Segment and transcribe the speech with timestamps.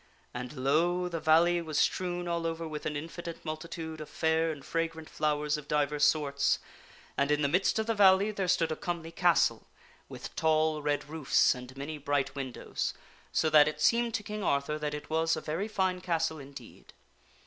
[0.33, 1.07] And, lo!
[1.07, 4.51] the valley was strewn cometh to the all over with an infinite multitude of fair
[4.51, 5.57] and fragrant flowers &?
[5.59, 6.57] of De vi divers sorts.
[7.19, 9.67] And in the midst of the valley there stood a comely castle,
[10.09, 12.95] with tall red roofs and many bright windows,
[13.31, 15.09] so that it 48 THE WINNING OF A SWORD seemed to King Arthur that it
[15.11, 16.93] was a very fine castle indeed.